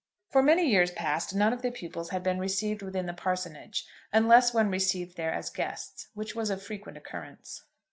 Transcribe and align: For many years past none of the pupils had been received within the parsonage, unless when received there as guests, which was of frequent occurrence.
For 0.31 0.41
many 0.41 0.67
years 0.67 0.89
past 0.89 1.35
none 1.35 1.53
of 1.53 1.61
the 1.61 1.69
pupils 1.69 2.09
had 2.09 2.23
been 2.23 2.39
received 2.39 2.81
within 2.81 3.05
the 3.05 3.13
parsonage, 3.13 3.85
unless 4.11 4.51
when 4.51 4.71
received 4.71 5.15
there 5.15 5.31
as 5.31 5.51
guests, 5.51 6.07
which 6.15 6.33
was 6.33 6.49
of 6.49 6.63
frequent 6.63 6.97
occurrence. 6.97 7.65